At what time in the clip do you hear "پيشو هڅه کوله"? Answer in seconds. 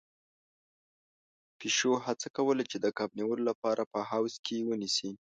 1.59-2.63